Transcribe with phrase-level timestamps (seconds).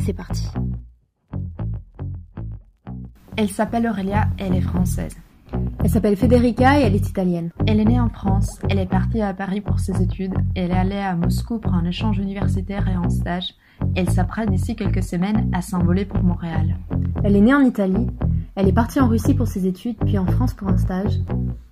[0.00, 0.46] c'est parti.
[3.36, 5.16] Elle s'appelle Aurélia et elle est française.
[5.82, 7.50] Elle s'appelle Federica et elle est italienne.
[7.66, 10.74] Elle est née en France, elle est partie à Paris pour ses études, elle est
[10.74, 13.54] allée à Moscou pour un échange universitaire et en stage.
[13.94, 16.76] Elle s'apprête d'ici quelques semaines à s'envoler pour Montréal.
[17.24, 18.08] Elle est née en Italie,
[18.54, 21.18] elle est partie en Russie pour ses études, puis en France pour un stage,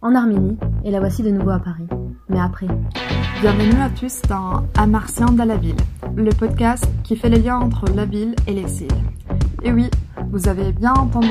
[0.00, 1.86] en Arménie, et la voici de nouveau à Paris.
[2.28, 2.68] Mais après.
[3.40, 5.76] Bienvenue à tous dans Amartien dans la ville,
[6.18, 8.88] le podcast qui fait les liens entre la ville et l'exil.
[9.62, 9.88] Et oui,
[10.30, 11.28] vous avez bien entendu,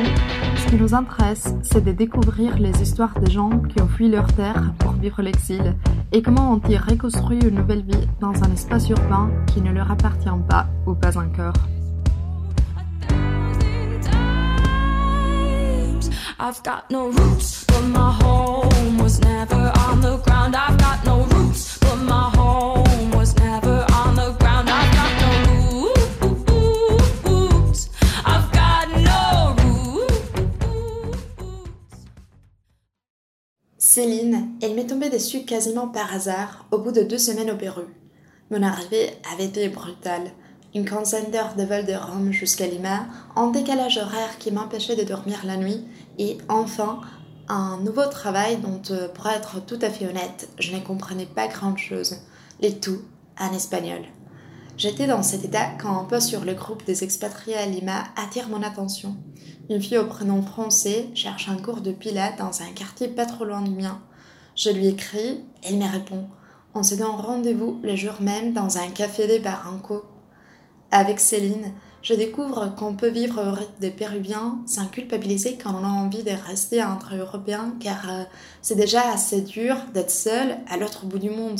[0.55, 4.31] ce qui nous intéresse, c'est de découvrir les histoires des gens qui ont fui leur
[4.33, 5.75] terre pour vivre l'exil
[6.11, 10.29] et comment ont-ils reconstruit une nouvelle vie dans un espace urbain qui ne leur appartient
[10.47, 11.53] pas ou pas encore.
[16.39, 20.55] I've got no roots, but my home was never on the ground.
[20.55, 22.36] I've got no roots, but my
[33.89, 37.85] Céline, elle m'est tombée dessus quasiment par hasard au bout de deux semaines au Pérou.
[38.51, 40.33] Mon arrivée avait été brutale.
[40.75, 43.05] Une quinzaine d'heures de vol de Rome jusqu'à Lima,
[43.37, 45.85] un décalage horaire qui m'empêchait de dormir la nuit
[46.19, 46.99] et enfin,
[47.47, 51.47] un nouveau travail dont, euh, pour être tout à fait honnête, je ne comprenais pas
[51.47, 52.17] grand-chose.
[52.59, 52.99] Les tout
[53.39, 54.01] en espagnol.
[54.77, 58.47] J'étais dans cet état quand un post sur le groupe des expatriés à Lima attire
[58.47, 59.15] mon attention.
[59.71, 63.43] Une fille au prénom français cherche un cours de pilates dans un quartier pas trop
[63.43, 63.99] loin du mien.
[64.55, 66.27] Je lui écris, elle me répond.
[66.75, 70.05] On se donne rendez-vous le jour même dans un café des Barranco.
[70.91, 75.83] Avec Céline, je découvre qu'on peut vivre au rythme des Péruviens sans culpabiliser quand on
[75.83, 78.23] a envie de rester entre Européens, car euh,
[78.61, 81.59] c'est déjà assez dur d'être seul à l'autre bout du monde.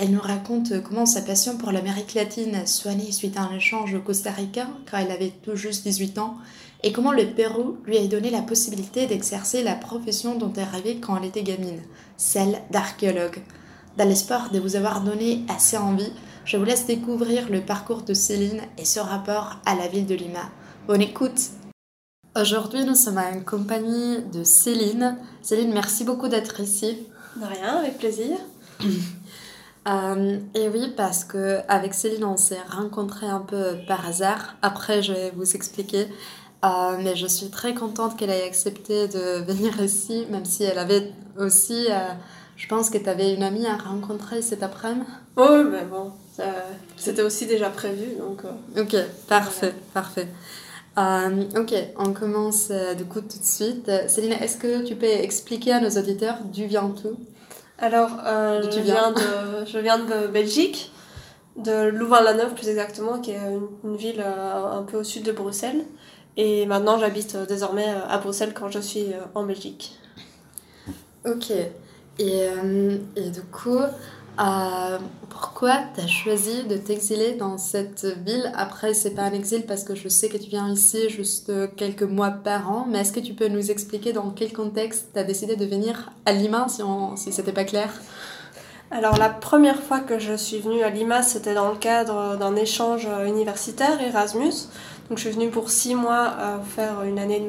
[0.00, 3.94] Elle nous raconte comment sa passion pour l'Amérique latine soit née suite à un échange
[3.94, 6.36] au Costa Rica quand elle avait tout juste 18 ans,
[6.84, 10.98] et comment le Pérou lui a donné la possibilité d'exercer la profession dont elle rêvait
[11.00, 11.82] quand elle était gamine,
[12.16, 13.42] celle d'archéologue.
[13.96, 16.12] Dans l'espoir de vous avoir donné assez envie,
[16.44, 20.14] je vous laisse découvrir le parcours de Céline et ce rapport à la ville de
[20.14, 20.48] Lima.
[20.86, 21.40] Bonne écoute
[22.40, 25.16] Aujourd'hui, nous sommes en compagnie de Céline.
[25.42, 26.98] Céline, merci beaucoup d'être ici.
[27.34, 28.36] De rien, avec plaisir.
[29.86, 34.56] Euh, et oui, parce que avec Céline, on s'est rencontrés un peu par hasard.
[34.62, 36.06] Après, je vais vous expliquer.
[36.64, 40.78] Euh, mais je suis très contente qu'elle ait accepté de venir ici, même si elle
[40.78, 42.12] avait aussi, euh,
[42.56, 45.06] je pense que tu avais une amie à rencontrer cet après-midi.
[45.36, 46.10] Oui, mais bon,
[46.96, 48.16] c'était aussi déjà prévu.
[48.18, 48.42] Donc,
[48.76, 48.96] ok,
[49.28, 50.26] parfait, parfait.
[50.96, 53.88] ok, on commence du coup tout de suite.
[54.08, 57.16] Céline, est-ce que tu peux expliquer à nos auditeurs vient tout?
[57.78, 60.92] Alors, je, viens de, je viens de Belgique,
[61.56, 65.84] de Louvain-la-Neuve plus exactement, qui est une, une ville un peu au sud de Bruxelles.
[66.40, 69.98] Et maintenant, j'habite euh, désormais euh, à Bruxelles quand je suis euh, en Belgique.
[71.26, 71.50] Ok.
[71.50, 72.48] Et,
[73.16, 73.78] et du coup,
[75.40, 79.84] pourquoi tu as choisi de t'exiler dans cette ville Après, c'est pas un exil parce
[79.84, 83.20] que je sais que tu viens ici juste quelques mois par an, mais est-ce que
[83.20, 86.82] tu peux nous expliquer dans quel contexte tu as décidé de venir à Lima si,
[86.82, 87.92] on, si c'était pas clair?
[88.90, 92.56] Alors la première fois que je suis venue à Lima, c'était dans le cadre d'un
[92.56, 94.68] échange universitaire Erasmus.
[95.08, 97.46] Donc je suis venue pour six mois euh, faire une année,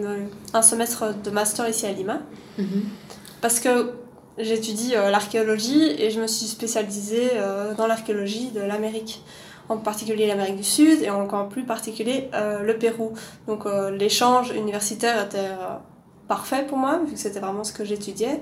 [0.53, 2.19] un semestre de master ici à Lima.
[2.57, 2.83] Mhm.
[3.41, 3.93] Parce que
[4.39, 9.23] j'étudie euh, l'archéologie et je me suis spécialisée euh, dans l'archéologie de l'Amérique.
[9.67, 13.13] En particulier l'Amérique du Sud et encore plus particulier le Pérou.
[13.45, 15.51] Donc l'échange universitaire était
[16.27, 18.41] parfait pour moi, vu que c'était vraiment ce que j'étudiais.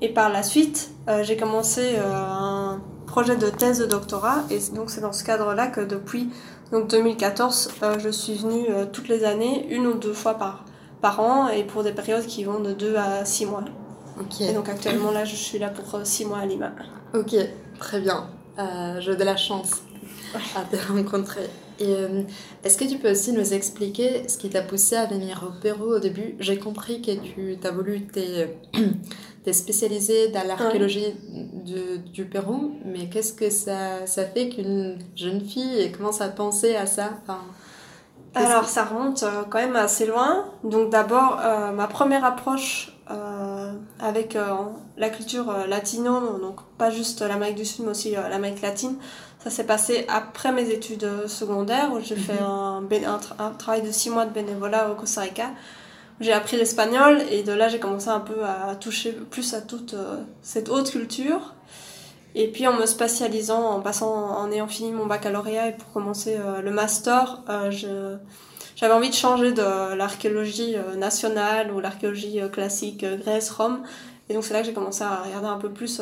[0.00, 4.44] Et par la suite, j'ai commencé un projet de thèse de doctorat.
[4.52, 6.28] Et donc c'est dans ce cadre-là que depuis
[6.72, 10.64] donc 2014, euh, je suis venue euh, toutes les années, une ou deux fois par,
[11.02, 13.64] par an, et pour des périodes qui vont de 2 à 6 mois.
[14.40, 16.72] Et donc actuellement, là, je suis là pour 6 euh, mois à Lima.
[17.14, 17.34] Ok,
[17.78, 18.28] très bien.
[19.00, 19.82] J'ai de la chance
[20.56, 21.48] à te rencontrer.
[21.80, 21.94] Et
[22.62, 25.94] est-ce que tu peux aussi nous expliquer ce qui t'a poussé à venir au Pérou
[25.94, 26.36] au début?
[26.38, 28.56] J'ai compris que tu as voulu t'es
[29.52, 31.14] spécialisé dans l'archéologie
[31.64, 36.76] du, du, Pérou, mais qu'est-ce que ça, ça fait qu'une jeune fille commence à penser
[36.76, 37.10] à ça?
[37.22, 37.40] Enfin,
[38.34, 40.46] Alors ça remonte euh, quand même assez loin.
[40.64, 42.91] Donc d'abord, euh, ma première approche euh,
[44.00, 44.36] avec
[44.96, 48.96] la culture latino, donc pas juste l'Amérique du Sud, mais aussi l'Amérique latine,
[49.42, 53.04] ça s'est passé après mes études secondaires où j'ai fait mhm.
[53.06, 55.50] un, un, travail de six mois de bénévolat au Costa Rica
[56.22, 59.94] j'ai appris l'espagnol et de là j'ai commencé un peu à toucher plus à toute
[59.94, 61.54] euh, cette haute culture.
[62.34, 66.38] Et puis en me spécialisant, en passant, en ayant fini mon baccalauréat et pour commencer
[66.64, 68.16] le master, je
[68.76, 73.82] j'avais envie de changer de l'archéologie nationale ou l'archéologie classique Grèce, Rome.
[74.28, 76.00] Et donc c'est là que j'ai commencé à regarder un peu plus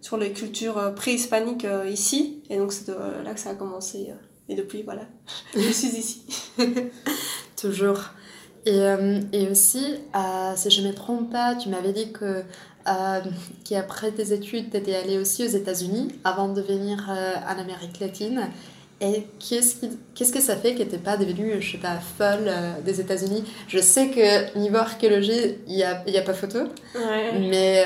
[0.00, 2.42] sur les cultures préhispaniques ici.
[2.50, 4.12] Et donc c'est là que ça a commencé.
[4.48, 5.02] Et depuis, voilà,
[5.54, 6.22] je suis ici.
[7.56, 8.00] Toujours.
[8.66, 9.84] Et, euh, et aussi,
[10.14, 12.42] euh, si je ne me trompe pas, tu m'avais dit que
[12.86, 13.20] euh,
[13.64, 18.48] qu'après tes études, tu étais allée aussi aux États-Unis avant de venir en Amérique latine.
[19.00, 22.50] Et qu'est-ce, qu'est-ce que ça fait que tu pas devenue, je sais pas, folle
[22.84, 23.44] des États-Unis?
[23.68, 26.60] Je sais que niveau archéologie, il n'y a, y a pas photo.
[26.94, 27.84] Mais,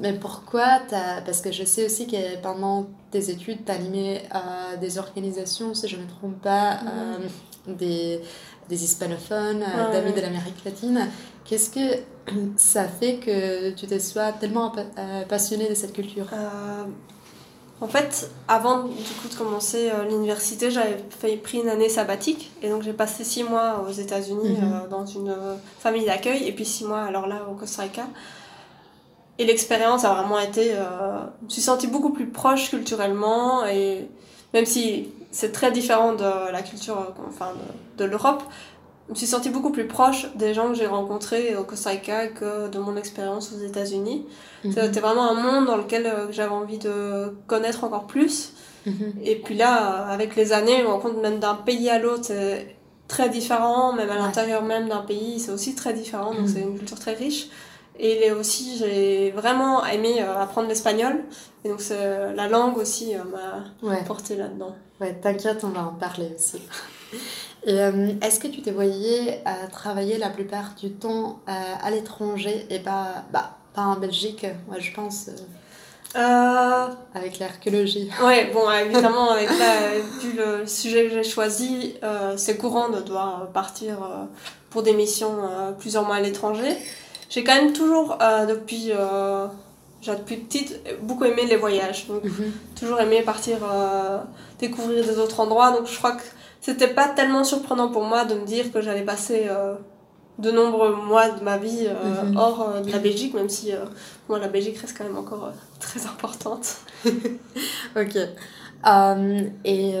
[0.00, 0.80] mais pourquoi
[1.24, 4.22] Parce que je sais aussi que pendant tes études, tu as animé
[4.80, 6.80] des organisations, si je ne me trompe pas,
[7.68, 8.20] des,
[8.68, 11.08] des hispanophones, euh, d'amis de l'Amérique latine.
[11.44, 12.02] Qu'est-ce que
[12.56, 16.26] ça fait que tu te sois tellement euh, passionnée de cette culture?
[16.32, 16.84] Euh,
[17.80, 22.82] En fait, avant du coup de commencer l'université, j'avais pris une année sabbatique et donc
[22.82, 24.88] j'ai passé six mois aux États-Unis mhm.
[24.88, 25.34] dans une
[25.78, 28.06] famille d'accueil et puis six mois alors là au Costa Rica.
[29.38, 30.70] Et l'expérience a vraiment été.
[30.70, 34.08] je me suis sentie beaucoup plus proche culturellement et
[34.54, 37.52] même si c'est très différent de la culture enfin,
[37.98, 38.42] de, l'Europe.
[39.08, 42.26] Je me suis sentie beaucoup plus proche des gens que j'ai rencontrés au Costa Rica
[42.26, 44.26] que de mon expérience aux États-Unis.
[44.64, 44.72] Mhm.
[44.72, 48.52] C'était vraiment un monde dans lequel euh, j'avais envie de connaître encore plus.
[48.84, 49.14] Mhm.
[49.22, 52.76] Et puis là, avec les années, on rencontre même d'un pays à l'autre, c'est
[53.06, 56.48] très différent, même à l'intérieur même d'un pays, c'est aussi très différent, donc mhm.
[56.48, 57.48] c'est une culture très riche.
[57.98, 61.24] Et aussi, j'ai vraiment aimé euh, apprendre l'espagnol.
[61.64, 63.20] Et donc, la langue aussi euh,
[63.82, 64.74] m'a porté là-dedans.
[65.00, 66.60] Ouais, t'inquiète, on va en parler aussi.
[67.66, 69.42] Et euh, est-ce que tu te voyais
[69.72, 74.92] travailler la plupart du temps à l'étranger et pas, bah, pas en Belgique, moi je
[74.92, 75.30] pense
[76.14, 78.08] Avec l'archéologie?
[78.24, 81.94] Oui, bon, évidemment, avec la, vu le sujet que j'ai choisi,
[82.36, 83.98] c'est courant de devoir partir
[84.70, 85.36] pour des missions
[85.78, 86.76] plusieurs mois à l'étranger
[87.28, 89.46] j'ai quand même toujours, euh, depuis, euh,
[90.06, 92.06] depuis petite, beaucoup aimé les voyages.
[92.06, 92.52] Donc, mhm.
[92.78, 94.18] toujours aimé partir euh,
[94.58, 95.72] découvrir des autres endroits.
[95.72, 96.22] Donc, je crois que
[96.66, 99.48] c'était pas tellement surprenant pour moi de me dire que j'allais passer
[100.40, 102.36] de nombreux mois de ma vie mhm.
[102.36, 103.70] hors de la Belgique, même si
[104.28, 106.78] moi, la Belgique reste quand même encore très importante.
[107.96, 108.18] ok.
[109.64, 109.94] et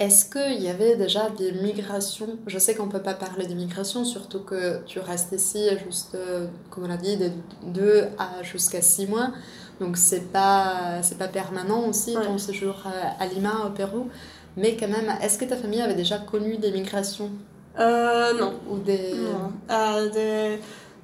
[0.00, 2.38] est-ce qu'il y avait déjà des migrations?
[2.46, 6.14] Je sais qu'on ne peut pas parler de migration, surtout que tu restes ici juste,
[6.14, 7.30] euh, comme on l'a dit, de
[7.66, 9.28] 2 à jusqu'à 6 mois.
[9.78, 12.82] Donc c'est pas, pas permanent aussi ton séjour
[13.18, 14.08] à Lima, au Pérou?
[14.56, 17.30] Mais quand même, est-ce que ta famille avait déjà connu des migrations?
[17.78, 18.54] Euh, Non.
[18.68, 19.14] Ou des...
[19.70, 20.56] Euh,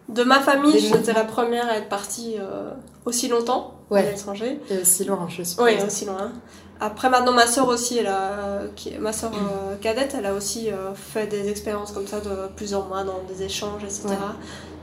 [0.08, 2.70] de ma famille, j'étais la première à être partie euh,
[3.04, 4.60] aussi longtemps à l'étranger.
[4.70, 5.64] Et aussi loin, je suppose.
[5.64, 6.32] Oui, aussi loin.
[6.78, 10.70] Après, maintenant, ma soeur aussi, elle a, qui, ma soeur euh, cadette, elle a aussi
[10.70, 14.08] euh, fait des expériences comme ça de plusieurs mois dans des échanges, etc.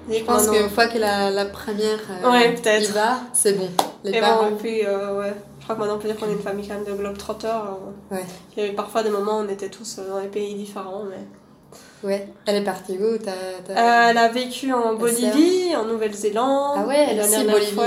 [0.10, 3.70] je pense qu'une fois que la, la première euh, y va, c'est bon.
[4.04, 4.52] Les parents...
[4.58, 5.34] puis, ouais.
[5.60, 7.80] Je crois que maintenant on peut dire qu'on est une famille quand même de globetrotters.
[8.12, 8.26] Ouais.
[8.56, 11.26] Il y avait parfois des moments où on était tous dans des pays différents, mais...
[12.04, 12.28] Ouais.
[12.46, 13.18] Elle est partie où
[13.70, 16.80] Elle a vécu en Bolivie, en Nouvelle-Zélande.
[16.80, 17.80] Ah ouais, elle a aussi Bolivie.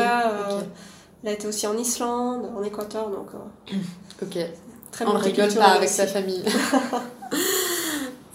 [1.22, 3.28] Elle a été aussi en Islande, en Équateur, donc.
[3.34, 3.76] Euh,
[4.22, 4.38] ok.
[4.92, 6.44] Très On rigole pas avec sa famille.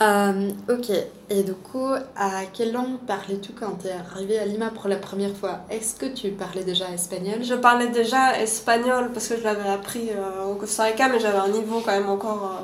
[0.02, 0.90] Euh, ok.
[1.30, 4.96] Et du coup, à quelle langue parlais-tu quand tu es arrivé à Lima pour la
[4.96, 5.60] première fois?
[5.70, 7.44] Est-ce que tu parlais déjà espagnol?
[7.44, 11.38] Je parlais déjà espagnol parce que je l'avais appris euh, au Costa Rica, mais j'avais
[11.38, 12.64] un niveau quand même encore.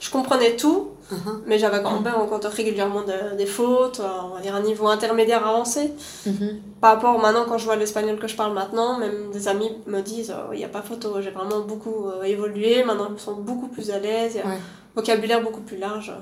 [0.00, 1.40] je comprenais tout, Uh-huh.
[1.46, 3.02] Mais j'avais quand même encore régulièrement
[3.36, 5.92] des fautes, euh, on va dire un niveau intermédiaire avancé.
[6.26, 6.56] Uh-huh.
[6.82, 10.00] Par rapport maintenant, quand je vois l'espagnol que je parle maintenant, même des amis me
[10.02, 13.18] disent oh, il n'y a pas photo, j'ai vraiment beaucoup euh, évolué, maintenant je me
[13.18, 14.58] sens beaucoup plus à l'aise, il y a un
[14.94, 16.12] vocabulaire beaucoup plus large.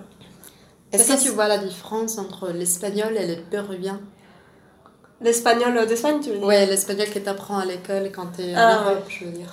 [1.00, 4.00] Est-ce que tu vois la différence entre l'espagnol et le péruvien
[5.20, 8.54] L'espagnol d'Espagne, tu veux dire Oui, l'espagnol que tu apprends à l'école quand tu es
[8.54, 9.48] en ah, Europe, je veux dire.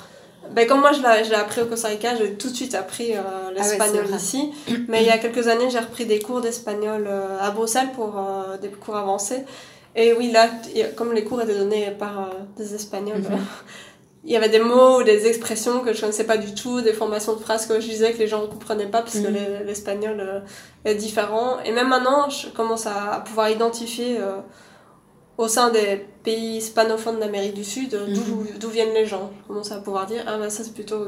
[0.51, 3.21] Ben, comme moi je l'ai appris au Costa Rica, j'ai tout de suite appris euh,
[3.21, 4.51] ah l'espagnol ici.
[4.87, 8.17] Mais il y a quelques années, j'ai repris des cours d'espagnol euh, à Bruxelles pour
[8.17, 9.43] euh, des cours avancés.
[9.95, 10.49] Et oui, là,
[10.95, 13.39] comme les cours étaient donnés par des Espagnols, mhm.
[14.23, 16.81] il y avait des mots ou des expressions que je ne connaissais pas du tout,
[16.81, 19.27] des formations de phrases que je disais que les gens ne comprenaient pas parce que
[19.27, 19.65] mhm.
[19.65, 20.43] l'espagnol
[20.85, 21.57] est différent.
[21.65, 24.17] Et même maintenant, je commence à pouvoir identifier
[25.37, 28.47] au sein des pays hispanophones d'Amérique du Sud, d'où Mhm.
[28.59, 29.31] d'où viennent les gens.
[29.41, 31.07] Je commence à pouvoir dire, ah bah ça c'est plutôt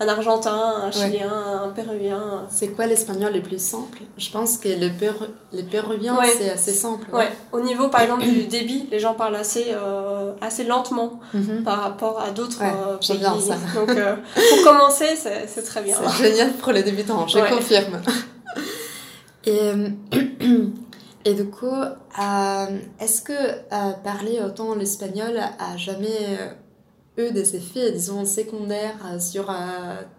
[0.00, 1.32] un Argentin, un Chilien,
[1.64, 2.46] un Péruvien.
[2.48, 3.98] C'est quoi l'espagnol le plus simple?
[4.16, 6.32] Je pense que le péru- les péruviens, Ouais.
[6.38, 7.06] c'est assez simple.
[7.12, 11.64] Ouais, au niveau par exemple du débit, les gens parlent assez, euh, assez lentement Mhm.
[11.64, 13.18] par rapport à d'autres euh, pays.
[13.18, 13.56] bien ça.
[13.74, 14.14] Donc euh,
[14.50, 15.96] pour commencer, c'est très bien.
[16.16, 18.00] C'est génial pour les débutants, je confirme.
[19.46, 19.88] Et, euh,
[21.24, 27.56] et du coup, euh, est-ce que euh, parler autant l'espagnol a jamais euh, eu des
[27.56, 29.54] effets, disons, secondaires sur euh,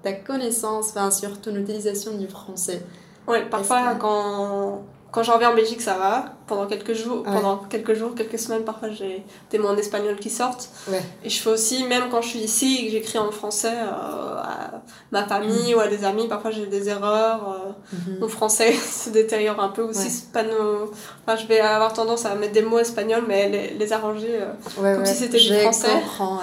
[0.03, 2.81] ta connaissance, enfin, sur ton utilisation du français.
[3.27, 4.83] Ouais, parfois que- quand,
[5.15, 6.25] quand je reviens en Belgique, ça va.
[6.45, 7.34] Pendant quelques jours, Ouais.
[7.34, 10.69] pendant quelques jours, quelques semaines, parfois j'ai des mots en espagnol qui sortent.
[10.89, 11.01] Ouais.
[11.24, 14.38] Et je fais aussi, même quand je suis ici et que j'écris en français euh,
[14.38, 14.81] à
[15.12, 17.50] ma famille ou à des amis, parfois j'ai des erreurs.
[17.50, 17.72] euh,
[18.12, 18.19] Mhm.
[18.19, 20.00] mon français se détériore un peu aussi.
[20.03, 20.10] Ouais.
[20.10, 20.91] C'est pas nos-
[21.25, 24.39] enfin, je vais avoir tendance à mettre des mots espagnols, mais les, les arranger.
[24.41, 24.95] euh.
[24.95, 25.88] Comme si c'était du français.
[25.93, 26.39] comprends.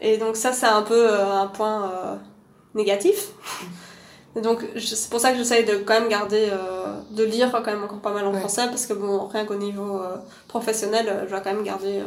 [0.00, 1.90] Et donc ça, c'est un peu euh, un point
[2.74, 3.28] négatif.
[4.36, 7.66] Et donc c'est pour ça que j'essaye de quand même garder, euh, de lire quand
[7.66, 8.38] même encore pas mal en Ouais.
[8.38, 12.02] français, parce que bon, rien qu'au niveau euh, professionnel, euh, je dois quand même garder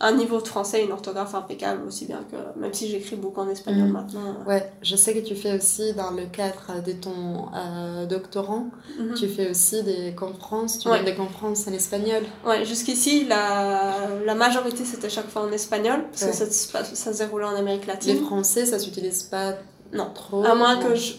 [0.00, 3.48] un niveau de français, une orthographe impeccable, aussi bien que, même si j'écris beaucoup en
[3.48, 3.92] espagnol Mhm.
[3.92, 4.36] maintenant.
[4.46, 8.66] Ouais, je sais que tu fais aussi dans le cadre de ton euh, doctorant,
[8.98, 9.14] Mhm.
[9.14, 10.96] tu fais aussi des conférences, tu Ouais.
[10.98, 12.22] donnes des conférences en espagnol.
[12.46, 16.30] Ouais, jusqu'ici, la, la majorité c'était chaque fois en espagnol, parce Ouais.
[16.46, 18.24] que ça, ça se déroulait en Amérique Les latine.
[18.24, 19.54] français, ça s'utilise pas
[19.92, 20.10] Non.
[20.14, 20.44] trop.
[20.44, 21.14] À moins que je,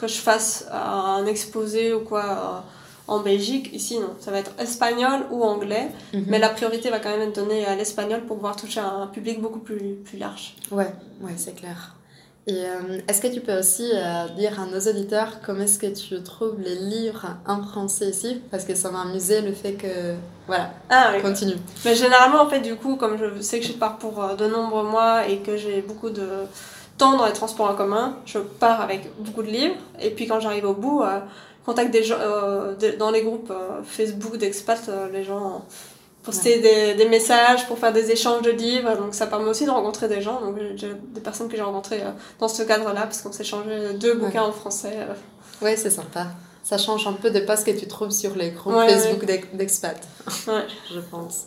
[0.00, 2.58] que je fasse euh, un exposé ou quoi euh,
[3.08, 6.24] en Belgique, ici non, ça va être espagnol ou anglais, Mhm.
[6.28, 9.40] mais la priorité va quand même être donnée à l'espagnol pour pouvoir toucher un public
[9.40, 10.54] beaucoup plus, plus large.
[10.70, 11.94] Ouais, ouais, c'est clair.
[12.46, 15.86] Et euh, est-ce que tu peux aussi euh, dire à nos auditeurs comment est-ce que
[15.88, 18.40] tu trouves les livres en français ici?
[18.50, 20.14] Parce que ça m'a amusé le fait que...
[20.46, 21.20] Voilà, Ah oui.
[21.22, 21.56] continue.
[21.84, 24.84] Mais généralement, en fait, du coup, comme je sais que je pars pour de nombreux
[24.84, 26.28] mois et que j'ai beaucoup de
[27.00, 29.74] temps dans les transports en commun, je pars avec beaucoup de livres.
[30.00, 31.18] Et puis quand j'arrive au bout, euh,
[31.60, 35.64] je contacte des gens euh, de- dans les groupes euh, Facebook d'expats, euh, les gens
[36.22, 38.94] poster des, des messages pour faire des échanges de livres.
[38.96, 40.40] Donc ça permet aussi de rencontrer des gens.
[40.40, 42.02] Donc des personnes que j'ai rencontrées
[42.38, 44.96] dans ce cadre-là parce qu'on s'est échangé deux bouquins en français.
[45.62, 46.26] Ouais, c'est sympa.
[46.62, 49.48] Ça change un peu des posts que tu trouves sur les groupes Ouais, Facebook d'ex-
[49.54, 50.00] d'expats,
[50.46, 50.64] Ouais.
[50.94, 51.46] je pense.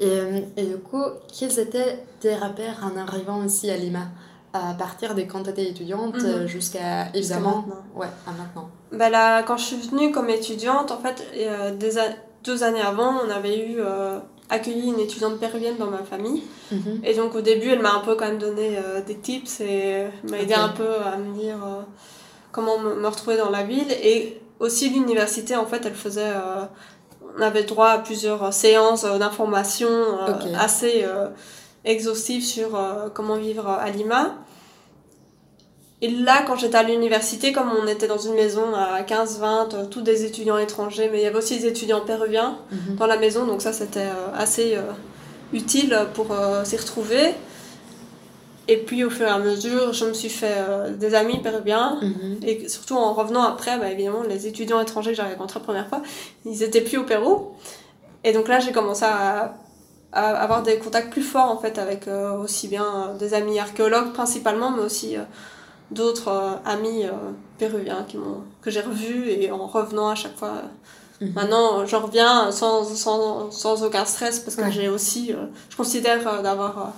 [0.00, 0.18] Et,
[0.56, 1.04] et du coup,
[1.38, 4.06] quels étaient tes repères en arrivant ici à Lima?
[4.54, 6.26] À partir des quand tu étais étudiante Mhm.
[6.26, 7.84] euh, jusqu'à, évidemment, maintenant.
[7.96, 8.68] ouais, à maintenant.
[8.92, 11.92] Bah là, quand je suis venue comme étudiante, en fait, euh, des
[12.44, 14.18] deux années avant, on avait eu euh,
[14.50, 16.42] accueilli une étudiante péruvienne dans ma famille.
[16.70, 17.00] Mhm.
[17.02, 20.04] Et donc au début, elle m'a un peu quand même donné euh, des tips et
[20.30, 21.80] m'a aidé un peu à me dire euh,
[22.50, 23.90] comment me, retrouver dans la ville.
[24.02, 26.20] Et aussi l'université, en fait, elle faisait...
[26.34, 26.64] euh,
[27.38, 31.06] on avait droit à plusieurs euh, séances euh, d'information euh, assez
[31.86, 34.34] euh, exhaustives sur euh, comment vivre à Lima.
[36.04, 39.86] Et là, quand j'étais à l'université, comme on était dans une maison à 15-20, euh,
[39.86, 42.96] tous des étudiants étrangers, mais il y avait aussi des étudiants péruviens Mhm.
[42.96, 44.80] dans la maison, donc ça c'était euh, assez euh,
[45.52, 47.34] utile pour euh, s'y retrouver.
[48.68, 51.98] Et puis au fur et à mesure, je me suis fait euh, des amis péruviens.
[52.02, 52.38] Mhm.
[52.42, 55.88] Et surtout en revenant après, bah, évidemment, les étudiants étrangers que j'avais rencontrés la première
[55.88, 56.02] fois,
[56.44, 57.52] ils étaient plus au Pérou.
[58.24, 59.54] Et donc là, j'ai commencé à
[60.12, 64.12] avoir des contacts plus forts en fait avec euh, aussi bien euh, des amis archéologues
[64.12, 65.22] principalement, mais aussi euh,
[65.90, 67.04] d'autres amis
[67.58, 70.54] péruviens qui m'ont que j'ai revus et en revenant à chaque fois.
[71.20, 71.32] Mhm.
[71.34, 74.72] Maintenant, je reviens sans, sans, sans aucun stress parce que Ouais.
[74.72, 76.90] j'ai aussi, euh, je considère euh, d'avoir, euh,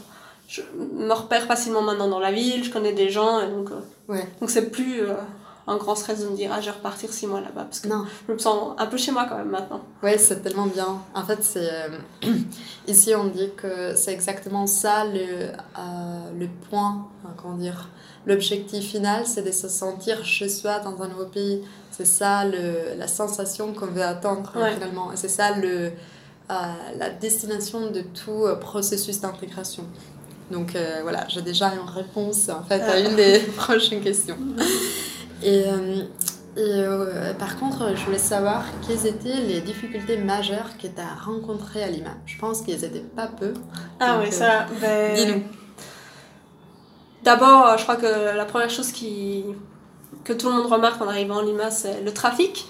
[0.48, 0.62] je
[0.94, 3.68] me repère facilement maintenant dans la ville, je connais des gens et donc,
[4.08, 4.26] Ouais.
[4.40, 5.00] donc c'est plus
[5.66, 7.88] un grand stress de me dire ah je vais repartir six mois là-bas parce que
[7.88, 8.04] Non.
[8.28, 9.80] je me sens un peu chez moi quand même maintenant.
[10.02, 10.98] Ouais, c'est tellement bien.
[11.14, 11.88] En fait, c'est euh,
[12.88, 17.88] ici on dit que c'est exactement ça le euh, le point, enfin, comment dire,
[18.26, 21.62] l'objectif final, c'est de se sentir chez soi dans un nouveau pays.
[21.90, 24.74] C'est ça le la sensation qu'on veut atteindre euh, Ouais.
[24.74, 25.10] finalement.
[25.14, 25.92] C'est ça le
[26.50, 26.54] euh,
[26.98, 29.84] la destination de tout euh, processus d'intégration.
[30.50, 34.36] Donc euh, voilà, j'ai déjà une réponse en fait à une des prochaines questions.
[35.42, 36.02] Et, euh,
[36.56, 41.24] et, euh, par contre, je voulais savoir quelles étaient les difficultés majeures que tu as
[41.24, 42.10] rencontrées à Lima.
[42.26, 43.52] Je pense qu'elles n'étaient pas peu.
[44.00, 44.66] Ah oui, euh, ça.
[44.80, 45.42] ben, Dis-nous.
[47.22, 49.44] D'abord, je crois que la première chose qui
[50.24, 52.66] que tout le monde remarque en arrivant en Lima, c'est le trafic.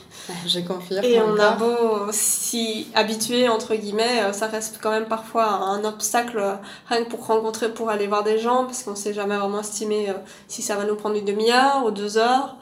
[0.46, 1.04] Je confirme.
[1.04, 5.84] Et on a beau s'y habituer, entre guillemets, euh, ça reste quand même parfois un
[5.84, 6.54] obstacle euh,
[6.88, 10.08] rien que pour rencontrer, pour aller voir des gens, parce qu'on sait jamais vraiment estimer
[10.11, 10.14] euh,
[10.49, 12.56] si ça va nous prendre une demi-heure ou deux heures.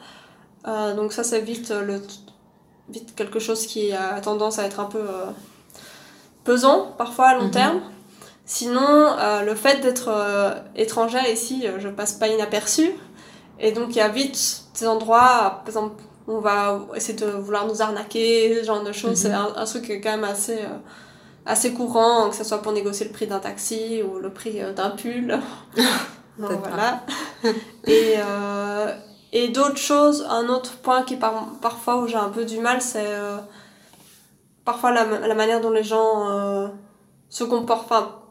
[0.67, 2.01] Euh, donc ça, c'est vite, le,
[2.89, 5.25] vite quelque chose qui a tendance à être un peu euh,
[6.43, 7.51] pesant parfois à long Mhm.
[7.51, 7.81] terme.
[8.45, 8.81] Sinon,
[9.19, 10.11] euh, le fait d'être
[10.75, 12.91] étrangère ici, je passe pas inaperçu.
[13.59, 17.25] Et donc, il y a vite des endroits, par exemple, où on va essayer de
[17.25, 19.11] vouloir nous arnaquer, ce genre de choses.
[19.11, 19.15] Mhm.
[19.15, 20.77] C'est un, un truc qui est quand même assez, euh,
[21.45, 24.73] assez courant, que ce soit pour négocier le prix d'un taxi ou le prix euh,
[24.73, 25.39] d'un pull.
[26.37, 27.03] Donc, voilà.
[27.85, 28.91] et euh,
[29.31, 32.81] et d'autres choses, un autre point qui par, parfois où j'ai un peu du mal,
[32.81, 33.15] c'est
[34.63, 36.69] parfois la, la manière dont les gens
[37.29, 37.85] se comportent.
[37.85, 38.22] Enfin,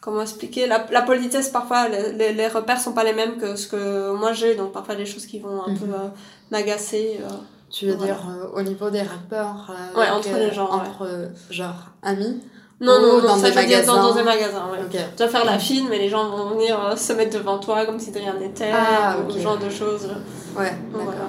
[0.00, 3.54] comment expliquer la, la politesse, parfois, les, les, les repères sont pas les mêmes que
[3.56, 5.78] ce que moi j'ai, donc parfois des choses qui vont un Mhm.
[5.78, 6.08] peu euh,
[6.50, 7.20] m'agacer.
[7.22, 7.28] euh.
[7.70, 8.14] Tu veux Voilà.
[8.14, 10.68] dire euh, au niveau des rapports Ouais, entre les gens.
[10.70, 12.40] Entre, genre, amis?
[12.80, 14.08] Non, Ou non, non, dans ça des je dire dans, magasins?
[14.08, 14.78] dans des magasins, ouais.
[15.16, 18.00] Tu vas faire la file, mais les gens vont venir se mettre devant toi comme
[18.00, 20.08] si de rien n'était, Ah, ou ce genre de choses.
[20.56, 21.04] Ouais, d'accord.
[21.04, 21.20] voilà.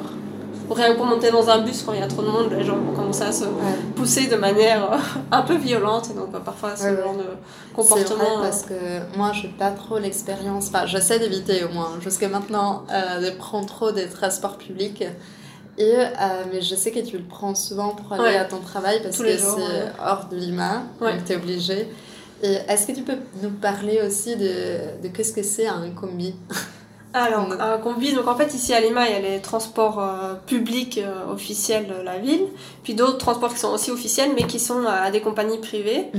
[0.74, 2.94] Rien monter dans un bus quand il y a trop de monde, les gens vont
[2.94, 3.46] commencer à se
[3.96, 4.98] pousser de manière euh,
[5.32, 7.26] un peu violente, et donc euh, parfois ce genre de
[7.76, 8.18] comportement.
[8.18, 10.68] vrai euh, parce que moi, je pas trop l'expérience.
[10.70, 15.04] Enfin, j'essaie d'éviter au moins jusqu'à maintenant euh, de prendre trop des transports publics.
[15.78, 16.06] Et, euh,
[16.52, 18.38] mais je sais que tu le prends souvent pour aller Ouais.
[18.38, 19.92] à ton travail parce que c'est ouais.
[20.06, 21.14] hors de Lima, Ouais.
[21.14, 21.88] donc tu es obligé.
[22.44, 26.34] Et est-ce que tu peux nous parler aussi de, de qu'est-ce que c'est un combi
[27.14, 30.34] Alors, un combi, donc en fait ici à Lima, il y a les transports euh,
[30.48, 32.46] publics euh, officiels de la ville,
[32.84, 36.10] puis d'autres transports qui sont aussi officiels, mais qui sont à des compagnies privées.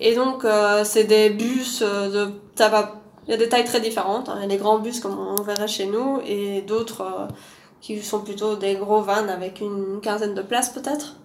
[0.00, 2.32] Et donc, euh, c'est des bus euh, de.
[2.54, 3.02] Ça va.
[3.28, 4.28] Il y a des tailles très différentes.
[4.30, 4.36] hein.
[4.38, 7.26] Il y a des grands bus comme on verrait chez nous, et d'autres euh,
[7.82, 11.16] qui sont plutôt des gros vans avec une quinzaine de places peut-être.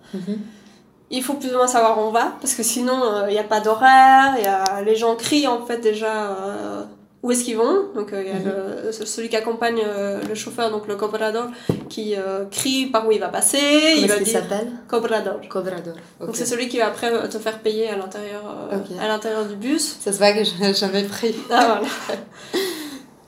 [1.10, 3.40] Il faut plus ou moins savoir où on va, parce que sinon, euh, il n'y
[3.40, 4.82] a pas d'horaire, il y a...
[4.82, 6.84] les gens crient en fait déjà euh,
[7.24, 7.92] où est-ce qu'ils vont.
[7.96, 10.96] Donc, euh, il y a le- ce- celui qui accompagne euh, le chauffeur, donc le
[10.96, 11.48] cobrador,
[11.90, 13.58] qui euh, crie par où il va passer.
[13.60, 14.72] Comment il va dire s'appelle?
[14.88, 15.40] Cobrador.
[15.50, 15.96] Cobrador.
[16.20, 18.86] Donc c'est celui qui va après te faire payer à l'intérieur euh, Ok.
[19.02, 19.98] à l'intérieur du bus.
[20.00, 21.36] Ça se voit que je n'ai jamais pris.
[21.50, 22.20] Ah, voilà.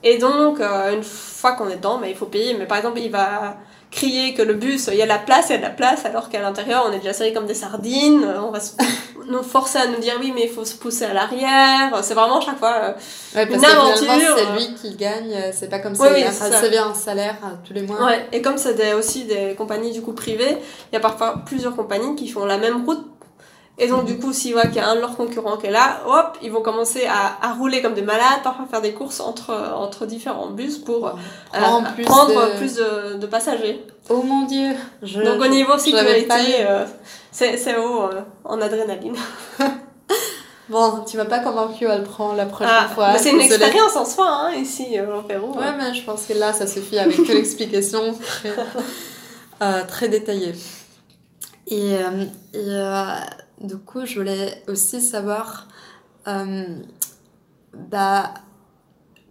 [0.02, 2.54] Et donc euh, une fois qu'on est dedans, mais il faut payer.
[2.54, 3.56] Mais par exemple, il va
[3.90, 5.70] crier que le bus, il y a de la place, il y a de la
[5.70, 8.24] place, alors qu'à l'intérieur, on est déjà serré comme des sardines.
[8.24, 8.72] Euh, On va se-
[9.28, 11.92] nous forcer à nous dire oui, mais il faut se pousser à l'arrière.
[12.02, 12.74] C'est vraiment chaque fois.
[12.82, 12.92] euh,
[13.36, 13.96] Ouais, parce Une aventure,
[14.36, 14.56] c'est euh.
[14.56, 15.34] lui qui gagne.
[15.52, 16.46] C'est pas comme si oui, il ça.
[16.46, 18.04] recevait un salaire tous les mois.
[18.06, 18.26] Ouais.
[18.32, 20.56] Et comme c'est aussi des compagnies du coup privées,
[20.90, 23.04] il y a parfois plusieurs compagnies qui font la même route.
[23.82, 25.70] Et donc, du coup, s'ils voient qu'il y a un de leurs concurrents qui est
[25.70, 29.20] là, hop, ils vont commencer à, à rouler comme des malades, parfois faire des courses
[29.20, 31.12] entre, entre différents bus pour euh,
[31.94, 33.82] plus prendre de- plus de, de passagers.
[34.10, 34.72] Oh mon dieu.
[35.02, 36.84] Je, donc, au niveau sécurité, euh,
[37.32, 39.16] c'est haut euh, en adrénaline.
[40.68, 43.12] Bon, tu m'as pas convaincu à le prendre la prochaine Ah, fois.
[43.12, 45.50] mais c'est une expérience en soi, hein, ici, euh, au Pérou.
[45.58, 48.52] Ouais, mais je pense que là, ça suffit avec l'explication très,
[49.62, 50.54] euh, très détaillée.
[51.66, 51.96] Et, et,
[52.54, 53.04] euh,
[53.60, 55.68] du coup, je voulais aussi savoir,
[56.28, 56.64] euh,
[57.90, 58.34] bah,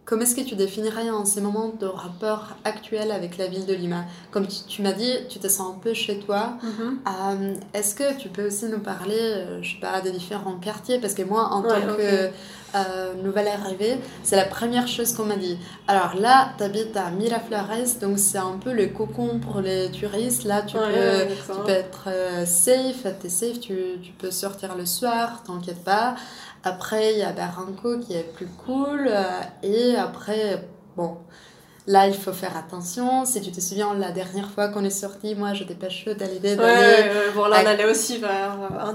[0.05, 3.73] comment est-ce que tu définirais en ces moments de rapport actuel avec la ville de
[3.73, 4.05] Lima?
[4.31, 6.57] Comme tu, tu m'as dit, tu te sens un peu chez toi.
[6.63, 6.99] Mhm.
[7.07, 10.99] Euh, Est-ce que tu peux aussi nous parler, euh, je sais pas, des différents quartiers?
[10.99, 12.29] Parce que moi, en Ouais, tant que
[12.75, 15.57] euh, nouvelle arrivée, c'est la première chose qu'on m'a dit.
[15.87, 20.43] Alors là, tu habites à Miraflores, donc c'est un peu le cocon pour les touristes.
[20.45, 24.31] Là, tu Ouais, peux, ouais, tu peux être euh, safe, t'es safe, tu, tu peux
[24.31, 26.15] sortir le soir, t'inquiète pas.
[26.63, 29.07] Après, il y a Barranco qui est plus cool.
[29.09, 29.23] euh,
[29.63, 31.17] et après, bon,
[31.89, 33.25] là, il faut faire attention.
[33.25, 36.27] Si tu te souviens, la dernière fois qu'on est sorti, moi, j'étais pas chaude à
[36.27, 38.93] l'idée d'aller ouais, ouais, bon, là, on à- allait aussi vers euh, un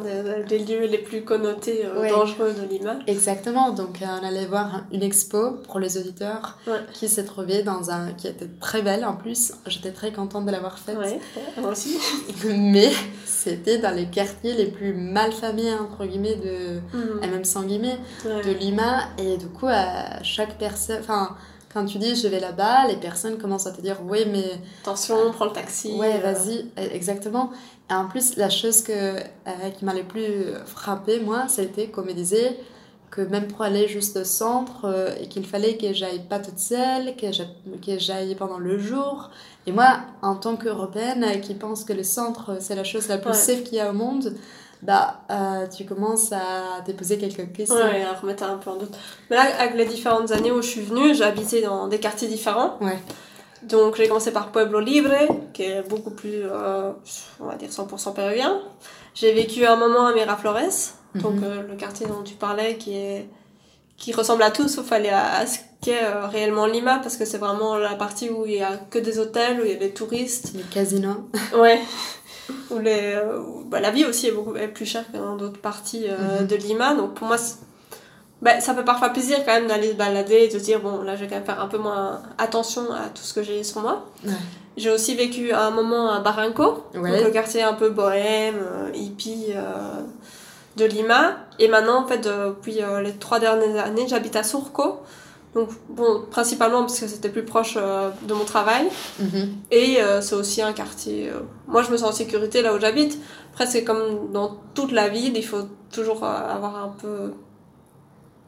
[0.49, 2.11] des, lieux les plus connotés, euh, Ouais.
[2.11, 2.95] dangereux de Lima.
[3.09, 6.75] Exactement, donc euh, on allait voir une expo pour les auditeurs Ouais.
[6.93, 8.13] qui s'est trouvée dans un...
[8.13, 11.19] qui était très belle en plus, j'étais très contente de l'avoir faite, Ouais,
[11.61, 11.99] moi aussi.
[12.47, 12.91] mais
[13.25, 16.81] c'était dans les quartiers les plus mal famés, entre guillemets, de...
[16.97, 17.21] Mhm.
[17.25, 20.99] et même sans guillemets, de Lima, et du coup, à chaque personne...
[21.01, 21.37] Enfin,
[21.75, 24.45] quand tu dis je vais là-bas, les personnes commencent à te dire oui, mais
[24.83, 25.93] Attention, prends le taxi.
[25.99, 27.51] Ouais, euh, vas-y, euh, exactement.
[27.91, 32.03] Et en plus, la chose que, euh, qui m'a le plus frappé, moi, c'était qu'on
[32.03, 32.57] me disait
[33.11, 36.59] que même pour aller juste au centre, euh, et qu'il fallait que j'aille pas toute
[36.59, 37.45] seule, que j'a-
[37.87, 39.31] que j'aille pendant le jour.
[39.67, 43.19] Et moi, en tant qu'Européenne euh, qui pense que le centre, c'est la chose la
[43.19, 43.37] plus Ouais.
[43.37, 44.35] safe qu'il y a au monde,
[44.85, 47.77] bah, euh, tu commences à te poser quelques questions.
[47.77, 48.95] Ouais, à remettre un peu en doute.
[49.31, 52.29] Mais là, avec les différentes années où je suis venue, j'ai habité dans des quartiers
[52.29, 52.77] différents.
[52.81, 52.99] Ouais.
[53.63, 55.15] Donc, j'ai commencé par Pueblo Libre,
[55.55, 56.93] qui est beaucoup plus, euh,
[57.41, 58.61] on va dire, 100% péruvien.
[59.15, 61.45] J'ai vécu un moment à Miraflores, donc Mhm.
[61.45, 63.27] euh, le quartier dont tu parlais, qui est
[63.97, 67.77] qui ressemble à tout, sauf à, ce qu'est euh, réellement Lima, parce que c'est vraiment
[67.77, 70.53] la partie où il y a que des hôtels, où il y a des touristes.
[70.57, 71.31] Le casino.
[71.57, 71.81] Ouais.
[72.71, 75.61] Où, les, où, bah, la vie aussi est beaucoup est plus chère que dans d'autres
[75.61, 76.47] parties euh, Mhm.
[76.47, 76.95] de Lima.
[76.95, 77.37] Donc pour moi,
[78.43, 81.03] bah, ça fait parfois plaisir quand même d'aller se balader et de se dire, bon,
[81.03, 83.65] là je vais quand même faire un peu moins attention à tout ce que j'ai
[83.65, 84.05] sur moi.
[84.25, 84.33] Ouais.
[84.77, 87.11] J'ai aussi vécu un moment à Barranco, Ouais.
[87.17, 89.63] donc le quartier un peu bohème, euh, hippie euh,
[90.77, 91.37] de Lima.
[91.61, 94.99] Et maintenant, en fait, depuis euh, les trois dernières années, j'habite à Surco.
[95.55, 98.89] Donc, bon, principalement parce que c'était plus proche euh, de mon travail.
[99.21, 99.55] Mhm.
[99.71, 101.31] Et euh, c'est aussi un quartier.
[101.31, 103.19] euh, moi, je me sens en sécurité là où j'habite.
[103.53, 105.63] Après, c'est comme dans toute la ville, il faut
[105.93, 107.33] toujours avoir un peu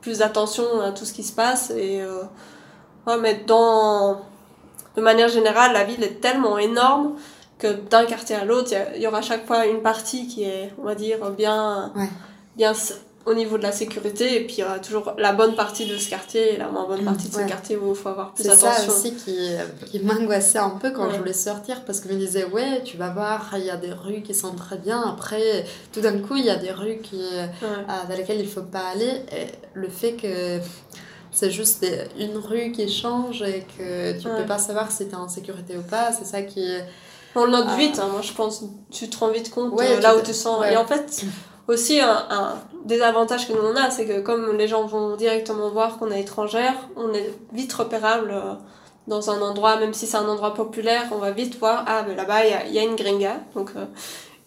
[0.01, 1.71] plus d'attention à tout ce qui se passe.
[1.71, 2.03] Et
[3.07, 4.23] ouais, mais dans,
[4.97, 7.15] de manière générale, la ville est tellement énorme
[7.59, 10.73] que d'un quartier à l'autre, il y aura à chaque fois une partie qui est,
[10.81, 12.09] on va dire, bien, Ouais.
[12.57, 12.73] bien
[13.27, 14.37] au niveau de la sécurité.
[14.41, 16.87] Et puis, il y aura toujours la bonne partie de ce quartier et la moins
[16.87, 17.47] bonne partie de ce Ouais.
[17.47, 18.93] quartier où il faut avoir plus C'est ça attention.
[18.93, 19.37] aussi qui,
[19.91, 21.13] qui m'angoissait un peu quand Ouais.
[21.15, 23.77] je voulais sortir parce que je me disais ouais tu vas voir il y a
[23.77, 26.99] des rues qui sont très bien après tout d'un coup il y a des rues
[27.03, 27.49] qui, Ouais.
[27.89, 30.61] ah, dans lesquelles il faut pas aller et le fait que
[31.33, 31.85] c'est juste
[32.19, 34.39] une rue qui change et que tu Ouais.
[34.43, 36.65] peux pas savoir si tu es en sécurité ou pas c'est ça qui
[37.39, 37.77] On le note Ah.
[37.77, 38.65] vite, hein, moi je pense.
[38.91, 40.59] Tu te rends vite compte Ouais, euh, là où te- tu sens.
[40.61, 40.73] ouais.
[40.73, 41.23] Et en fait,
[41.69, 45.71] aussi un, un désavantage que nous on a, c'est que comme les gens vont directement
[45.71, 48.55] voir qu'on est étrangère, on est vite repérable euh,
[49.07, 52.15] dans un endroit, même si c'est un endroit populaire, on va vite voir, ah mais
[52.15, 53.87] là-bas il y y a une gringa, donc euh,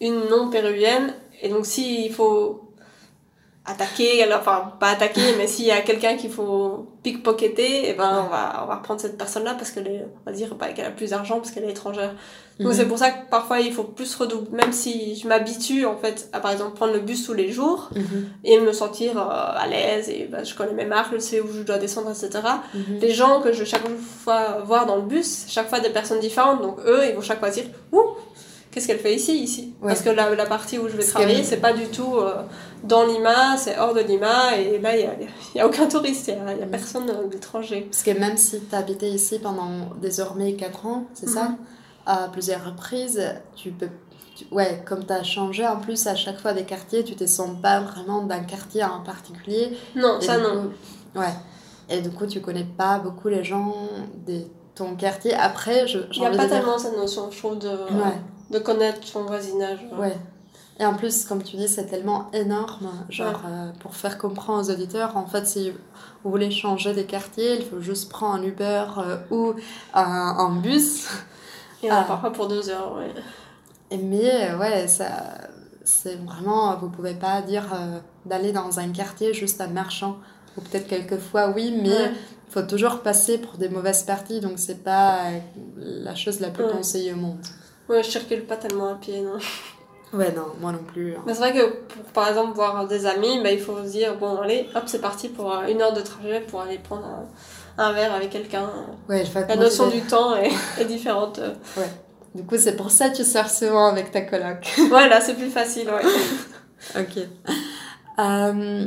[0.00, 1.14] une non péruvienne.
[1.42, 2.69] Et donc s'il faut
[3.70, 8.30] attaquer, enfin pas attaquer, mais s'il y a quelqu'un qu'il faut pickpocketer, et ben on
[8.30, 10.90] va, on va reprendre cette personne-là parce qu'elle est, on va dire, pas qu'elle a
[10.90, 12.14] plus d'argent parce qu'elle est étrangère.
[12.58, 12.74] Donc Mhm.
[12.78, 16.28] c'est pour ça que parfois il faut plus redoubler, même si je m'habitue en fait
[16.32, 18.28] à par exemple prendre le bus tous les jours Mhm.
[18.44, 21.48] et me sentir euh, à l'aise et bah, je connais mes marques, je sais où
[21.50, 22.30] je dois descendre, etc.
[22.74, 22.98] Mhm.
[23.00, 23.86] Les gens que je chaque
[24.24, 27.38] fois voir dans le bus, chaque fois des personnes différentes, donc eux ils vont chaque
[27.40, 28.02] fois dire Ouh,
[28.70, 29.72] qu'est-ce qu'elle fait ici ici?
[29.80, 29.88] Ouais.
[29.88, 32.34] Parce que la, la partie où je vais travailler, c'est pas du tout euh,
[32.84, 35.08] dans Lima, c'est hors de Lima et là il
[35.54, 36.70] y a, a aucun touriste, il y a, Mhm.
[36.70, 37.82] personne euh, d'étranger.
[37.90, 41.56] Parce que même si tu habitais ici pendant désormais 4 ans, c'est ça, Mhm.
[42.06, 43.22] à plusieurs reprises,
[43.56, 43.88] tu peux.
[44.36, 47.26] tu- ouais, comme tu as changé en plus à chaque fois des quartiers, tu te
[47.26, 49.76] sens pas vraiment d'un quartier en particulier.
[49.96, 50.62] Non, Et ça non.
[51.12, 51.34] coup- ouais.
[51.90, 53.74] Et du coup, tu connais pas beaucoup les gens
[54.26, 54.42] de
[54.74, 55.34] ton quartier.
[55.34, 58.16] Après, je, Il n'y a pas dire- tellement cette notion, je trouve, de, Ouais,
[58.50, 59.80] de connaître son voisinage.
[59.98, 60.16] ouais.
[60.80, 62.88] Et en plus, comme tu dis, c'est tellement énorme.
[63.10, 65.70] Genre, euh, pour faire comprendre aux auditeurs, en fait, si
[66.24, 69.52] vous voulez changer des quartiers, il faut juste prendre un Uber euh, ou
[69.92, 70.02] un,
[70.38, 71.06] un bus.
[71.82, 73.12] Il y en a parfois pour deux heures, ouais.
[73.90, 75.10] Et Mais ouais, ça,
[75.84, 80.16] c'est vraiment, vous pouvez pas dire euh, d'aller dans un quartier juste en marchant.
[80.56, 82.12] Ou peut-être quelquefois oui, mais Ouais.
[82.48, 85.18] il faut toujours passer pour des mauvaises parties, donc c'est pas
[85.76, 86.72] la chose la plus Ouais.
[86.72, 87.38] conseillée au monde.
[87.88, 89.38] Ouais, je circule pas tellement à pied, non.
[90.12, 91.14] Ouais, non, moi non plus.
[91.14, 91.22] hein.
[91.26, 94.16] Mais c'est vrai que pour, par exemple, voir des amis, bah, il faut se dire,
[94.16, 97.82] bon, allez, hop, c'est parti pour euh, une heure de trajet pour aller prendre un,
[97.84, 98.68] un verre avec quelqu'un.
[99.08, 101.38] Ouais, je La notion du temps est, est différente.
[101.38, 101.54] euh.
[102.34, 104.68] Du coup, c'est pour ça que tu sors souvent avec ta coloc.
[104.90, 106.02] Ouais, là, c'est plus facile, ouais.
[107.00, 107.18] Ok.
[108.18, 108.86] Euh,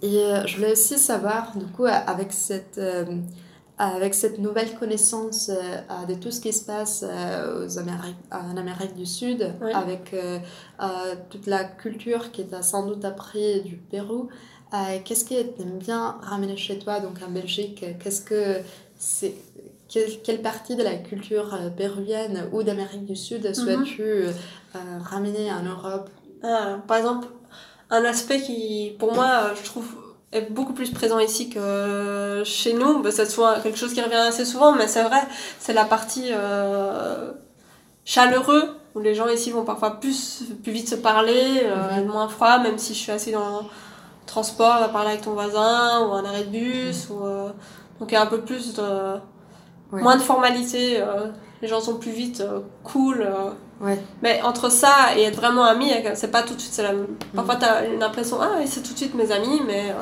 [0.00, 3.04] et euh, je voulais aussi savoir, du coup, avec cette, euh,
[3.82, 8.56] avec cette nouvelle connaissance euh, euh, de tout ce qui se passe euh, aux en
[8.56, 9.72] Amérique du Sud, Oui.
[9.72, 10.38] avec euh,
[10.80, 14.28] euh, toute la culture qui t'a sans doute appris du Pérou,
[14.72, 17.84] euh, qu'est-ce que tu aimes bien ramener chez toi, donc en Belgique?
[18.00, 18.58] Qu'est-ce que
[18.98, 19.34] c'est
[19.88, 24.32] quelle, quelle partie de la culture euh, péruvienne ou d'Amérique du Sud souhaites-tu euh,
[24.76, 26.08] euh, ramener en Europe?
[26.86, 27.26] Par exemple,
[27.90, 29.88] un aspect qui, pour moi, euh, je trouve
[30.32, 33.02] est beaucoup plus présent ici que chez nous.
[33.02, 35.20] Bah, c'est souvent quelque chose qui revient assez souvent, mais c'est vrai,
[35.58, 37.32] c'est la partie euh,
[38.04, 41.98] chaleureux, où les gens ici vont parfois plus, plus vite se parler, euh, Mhm.
[41.98, 43.66] être moins froid, même si je suis assis dans le
[44.26, 47.48] transport, on va parler avec ton voisin, ou un arrêt de bus, ou, euh,
[48.00, 49.14] donc il y a un peu plus de...
[49.92, 50.00] Ouais.
[50.00, 51.26] Moins de formalité, euh,
[51.62, 53.22] les gens sont plus vite euh, cool.
[53.22, 53.98] euh, Ouais.
[54.22, 57.06] mais entre ça et être vraiment ami, c'est pas tout de suite la même.
[57.34, 59.94] Parfois, t'as une impression, ah, oui, c'est tout de suite mes amis, mais euh,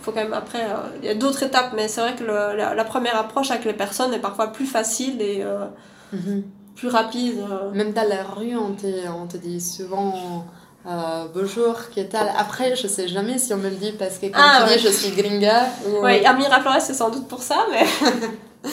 [0.00, 0.62] faut quand même après.
[0.64, 3.50] euh, Il y a d'autres étapes, mais c'est vrai que le- la, la première approche
[3.50, 5.66] avec les personnes est parfois plus facile et euh,
[6.14, 6.44] Mhm.
[6.76, 7.40] plus rapide.
[7.50, 7.70] euh.
[7.72, 10.46] Même dans la rue, on te, on te dit souvent
[10.86, 14.26] euh, bonjour, qu'est-ce que Après, je sais jamais si on me le dit parce que
[14.26, 14.76] quand Ah, tu ouais.
[14.78, 15.66] dis je suis gringa.
[15.88, 17.84] ou- Ouais, à Miraflores, c'est sans doute pour ça, mais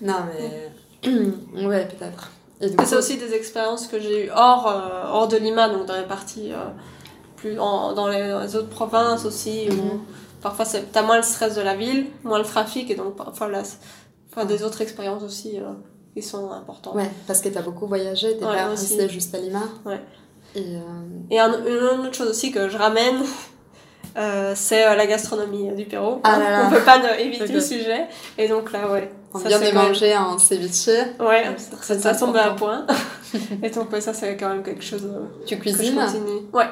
[0.00, 0.70] Non, mais.
[1.66, 2.30] ouais, peut-être.
[2.60, 5.86] Et c'est coup- aussi des expériences que j'ai eues hors, euh, hors de Lima, donc
[5.86, 6.56] dans les parties euh,
[7.36, 9.68] plus en- dans les, dans les autres provinces aussi.
[9.70, 10.00] où Mhm.
[10.42, 13.48] parfois, c'est- t'as moins le stress de la ville, moins le trafic, et donc parfois,
[13.48, 13.62] là,
[14.30, 15.58] enfin, des autres expériences aussi.
[15.58, 15.64] euh.
[16.16, 16.94] qui sont importants.
[16.94, 19.62] Ouais, parce que tu as beaucoup voyagé, t'es Ouais, pas resté juste à Lima.
[19.84, 19.98] Ouais.
[20.54, 20.62] Et
[21.28, 23.16] Et un- une autre chose aussi que je ramène,
[24.54, 26.20] c'est la gastronomie du Pérou.
[26.22, 26.64] Ah là là.
[26.68, 28.06] On peut pas éviter le sujet.
[28.38, 29.10] Et donc là, ouais.
[29.34, 30.86] On ça, vient de quand même- manger un ceviche.
[31.20, 31.44] Ouais,
[31.80, 32.56] Très ça tombe à important.
[32.56, 32.86] point.
[33.62, 35.98] Et donc, ouais, ça, c'est quand même quelque chose euh, Tu que cuisines?
[36.52, 36.66] Ouais.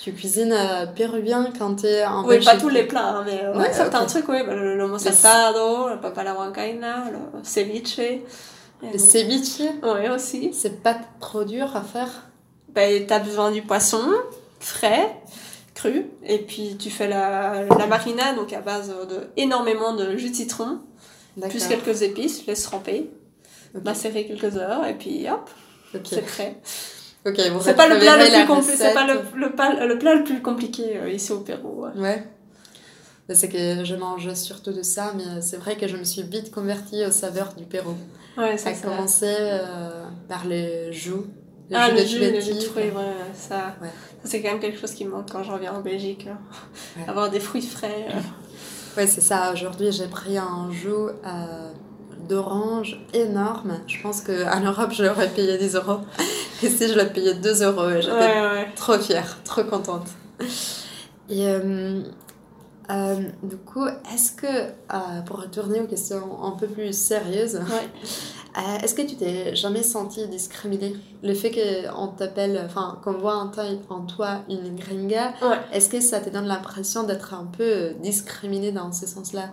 [0.00, 3.52] Tu cuisines euh, péruvien quand t'es en Oui, pas tous les plats, hein, mais euh,
[3.54, 4.38] Ouais, ouais, certains trucs, oui.
[4.46, 7.98] Bah, le lomo saltado, le papa la huancaina, le ceviche.
[7.98, 10.52] Le donc- ceviche, Ouais, aussi.
[10.54, 12.08] c'est pas trop dur à faire?
[12.68, 14.02] Ben, t'as besoin du poisson
[14.60, 15.16] frais,
[15.74, 20.30] cru, et puis tu fais la, la marinade, donc à base de énormément de jus
[20.30, 20.78] de citron.
[21.48, 23.10] Plus quelques épices, je laisse tremper,
[23.74, 23.84] Ok.
[23.84, 25.48] macérer quelques heures, et puis hop,
[25.94, 26.00] Ok.
[26.04, 26.56] c'est prêt.
[27.60, 30.24] C'est pas le plat le plus compliqué, c'est pas le, le, plat, le plat le
[30.24, 31.84] plus compliqué euh, ici au Pérou.
[31.96, 32.24] ouais.
[33.30, 36.50] C'est que je mange surtout de ça, mais c'est vrai que je me suis vite
[36.50, 37.94] convertie aux saveurs du Pérou.
[38.38, 41.26] Ouais, Ça a commencé euh, par les joues.
[41.68, 43.88] Les Ah, jus le de jus, le jus de fruits, ouais, ça, Ouais.
[44.22, 46.26] ça c'est quand même quelque chose qui me manque quand je reviens en Belgique.
[46.96, 47.04] Ouais.
[47.06, 48.06] Avoir des fruits frais.
[48.98, 49.52] Ouais, c'est ça.
[49.52, 51.70] Aujourd'hui, j'ai pris un jus euh,
[52.28, 53.78] d'orange énorme.
[53.86, 56.00] Je pense qu'en Europe, je l'aurais payé 10 euros.
[56.64, 58.68] Ici, je l'ai payé 2 euros et j'étais Ouais, ouais.
[58.74, 60.08] trop fière, trop contente.
[61.30, 62.00] Et euh,
[62.90, 67.88] euh, du coup, est-ce que, euh, pour retourner aux questions un peu plus sérieuses, Ouais.
[68.58, 70.94] euh, est-ce que tu t'es jamais senti discriminée?
[71.22, 75.58] Le fait qu'on t'appelle, enfin, qu'on voit en toi, en toi une gringa, Ouais.
[75.72, 79.50] est-ce que ça te donne l'impression d'être un peu discriminée dans ce sens-là?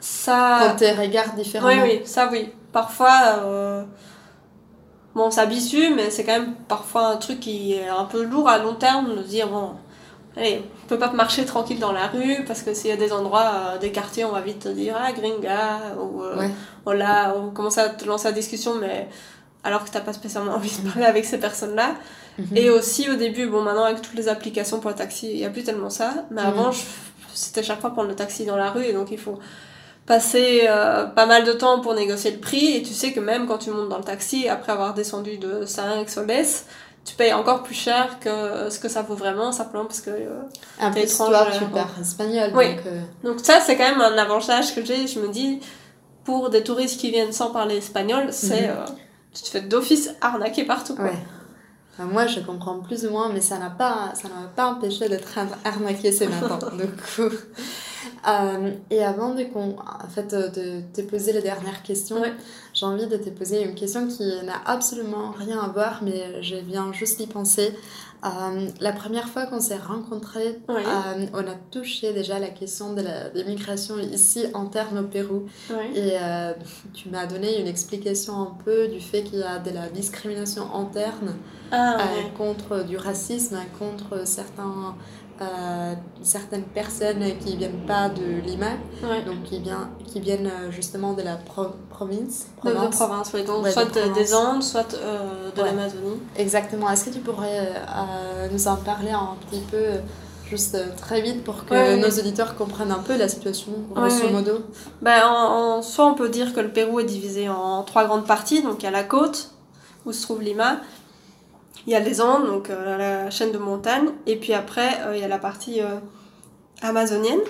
[0.00, 0.58] Ça.
[0.72, 1.82] Qu'on te regarde différemment?
[1.82, 2.50] Oui, oui, ça oui.
[2.72, 3.84] Parfois,
[5.14, 8.48] bon, on s'habitue, mais c'est quand même parfois un truc qui est un peu lourd
[8.48, 9.72] à long terme de dire, bon,
[10.36, 13.12] allez, on peut pas marcher tranquille dans la rue parce que s'il y a des
[13.12, 16.50] endroits, euh, des quartiers, on va vite te dire, ah, gringa, ou euh, Ouais.
[16.84, 19.08] voilà, on commence à te lancer la discussion, mais
[19.64, 21.94] alors que t'as pas spécialement envie de parler avec ces personnes-là.
[22.38, 22.56] Mhm.
[22.56, 25.44] Et aussi au début, bon, maintenant avec toutes les applications pour le taxi, il y
[25.44, 26.48] a plus tellement ça, mais Mhm.
[26.48, 26.80] avant, je-
[27.34, 29.38] c'était chaque fois prendre le taxi dans la rue, et donc il faut
[30.06, 33.46] passer euh, pas mal de temps pour négocier le prix et tu sais que même
[33.46, 36.26] quand tu montes dans le taxi après avoir descendu de 5 soles
[37.04, 40.42] tu payes encore plus cher que ce que ça vaut vraiment simplement parce que euh,
[40.94, 42.76] t'es toi, étrangère, tu parles espagnol, Oui.
[42.76, 42.86] donc...
[42.86, 45.60] euh, donc ça c'est quand même un avantage que j'ai je me dis
[46.24, 48.76] pour des touristes qui viennent sans parler espagnol c'est Mhm.
[48.76, 48.84] euh,
[49.34, 51.06] tu te fais d'office arnaquer partout quoi.
[51.06, 51.18] Ouais.
[51.94, 55.36] Enfin, moi, je comprends plus ou moins, mais ça n'a pas, ça pas empêché d'être
[55.36, 56.58] ar- arnaquée ce matin.
[57.16, 57.28] coup.
[58.28, 62.32] Euh, et avant de, en fait, euh, de te poser les dernières questions, Ouais.
[62.74, 66.56] j'ai envie de te poser une question qui n'a absolument rien à voir, mais je
[66.56, 67.74] viens juste y penser.
[68.24, 73.02] Euh, la première fois qu'on s'est rencontrés, euh, on a touché déjà la question de
[73.44, 75.46] migrations ici interne au Pérou.
[75.70, 75.90] Ouais.
[75.96, 76.52] Et euh,
[76.94, 80.72] tu m'as donné une explication un peu du fait qu'il y a de la discrimination
[80.72, 81.34] interne
[81.72, 82.30] Ah, ouais.
[82.38, 84.94] contre du racisme, contre certains,
[85.40, 88.66] euh, certaines personnes qui viennent pas de Lima,
[89.02, 89.22] Ouais.
[89.24, 92.46] donc qui, vient, qui viennent euh, justement de la pro- province.
[92.64, 92.96] De, de province.
[92.96, 93.44] province, oui.
[93.44, 94.14] Donc, Ouais, soit de- province.
[94.18, 95.68] des Andes, soit euh, de Ouais.
[95.68, 96.20] l'Amazonie.
[96.36, 96.90] Exactement.
[96.90, 99.98] Est-ce que tu pourrais euh, nous en parler un petit peu, euh,
[100.48, 104.60] juste euh, très vite, pour que nos auditeurs comprennent un peu la situation, grosso modo?
[105.00, 108.26] Ben, en, en soi, on peut dire que le Pérou est divisé en trois grandes
[108.26, 108.62] parties.
[108.62, 109.50] Donc, il y a la côte,
[110.04, 110.78] où se trouve Lima.
[111.86, 114.10] Il y a les Andes, donc euh, la chaîne de montagnes.
[114.26, 115.96] Et puis après, euh, il y a la partie euh,
[116.80, 117.40] amazonienne.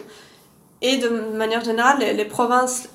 [0.81, 2.89] Et de manière générale, les, les provinces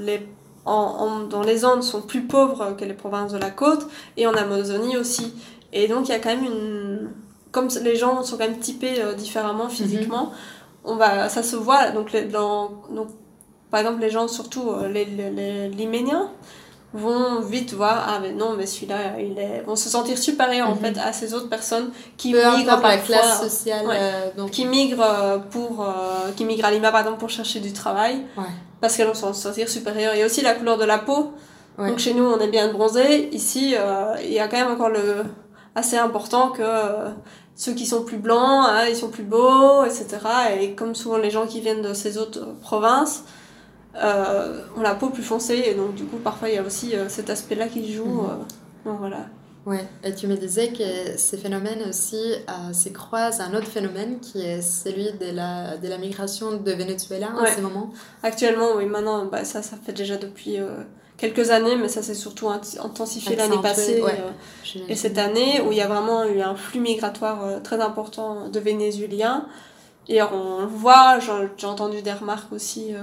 [0.00, 0.26] les,
[0.64, 3.86] en, en- dans les Andes sont plus pauvres que les provinces de la côte.
[4.16, 5.34] Et en Amazonie aussi.
[5.72, 7.10] Et donc, il y a quand même une...
[7.50, 10.32] Comme les gens sont quand même typés différemment physiquement,
[10.84, 11.90] on va, ça se voit.
[11.90, 13.08] Donc, les- dans, donc,
[13.70, 16.30] par exemple, les gens, surtout les, les Liméniens,
[16.94, 20.74] vont vite voir ah mais non mais celui-là il est vont se sentir supérieurs en
[20.74, 20.80] Mhm.
[20.80, 23.86] fait à ces autres personnes qui Peu migrent importe la parfois classe sociale.
[23.86, 23.96] Ouais.
[24.00, 27.72] euh, donc, qui migrent pour euh, qui migrent à Lima par exemple pour chercher du
[27.74, 28.44] travail Ouais.
[28.80, 31.32] parce qu'elles vont se sentir supérieures il y a aussi la couleur de la peau
[31.78, 31.90] Ouais.
[31.90, 34.88] donc chez nous on est bien bronzé ici euh, il y a quand même encore
[34.88, 35.24] le
[35.76, 37.10] assez important que euh,
[37.54, 40.06] ceux qui sont plus blancs hein, ils sont plus beaux etc
[40.60, 43.24] et comme souvent les gens qui viennent de ces autres euh, provinces
[44.02, 46.94] euh, ont la peau plus foncée et donc du coup parfois il y a aussi
[46.94, 48.36] euh, cet aspect là qui joue euh,
[48.88, 49.26] donc voilà
[49.66, 53.66] Ouais, et tu me disais que ces phénomènes aussi euh, se croisent à un autre
[53.66, 57.54] phénomène qui est celui de la, de la migration de Venezuela en Ouais.
[57.54, 57.90] ce moment.
[58.22, 60.70] Actuellement, oui, maintenant, bah, ça, ça fait déjà depuis euh,
[61.18, 64.18] quelques années, mais ça s'est surtout int- intensifié l'année passée ouais.
[64.18, 67.80] euh, et cette année, où il y a vraiment eu un flux migratoire euh, très
[67.82, 69.48] important de Vénézuéliens.
[70.08, 71.18] Et on le voit,
[71.58, 73.00] j'ai entendu des remarques aussi euh,